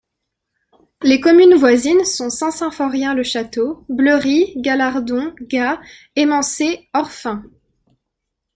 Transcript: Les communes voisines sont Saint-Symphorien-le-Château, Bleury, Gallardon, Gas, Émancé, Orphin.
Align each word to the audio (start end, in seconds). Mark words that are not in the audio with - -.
Les 1.03 1.19
communes 1.21 1.53
voisines 1.53 2.03
sont 2.05 2.31
Saint-Symphorien-le-Château, 2.31 3.85
Bleury, 3.87 4.51
Gallardon, 4.55 5.35
Gas, 5.41 5.79
Émancé, 6.15 6.89
Orphin. 6.95 7.43